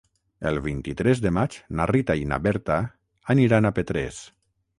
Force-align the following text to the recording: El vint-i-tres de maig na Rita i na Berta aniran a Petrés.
El 0.51 0.55
vint-i-tres 0.67 1.21
de 1.25 1.31
maig 1.37 1.57
na 1.81 1.87
Rita 1.91 2.15
i 2.23 2.25
na 2.33 2.41
Berta 2.47 2.79
aniran 3.37 3.69
a 3.71 3.75
Petrés. 3.79 4.25